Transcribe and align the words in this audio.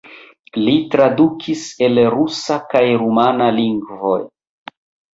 Li 0.61 0.71
tradukis 0.95 1.61
el 1.89 2.03
rusa 2.15 2.59
kaj 2.75 2.85
rumana 3.05 3.55
lingvoj. 3.63 4.21